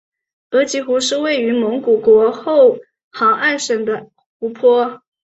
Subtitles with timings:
[0.49, 2.79] 额吉湖是位于蒙古国后
[3.11, 4.99] 杭爱省的湖泊。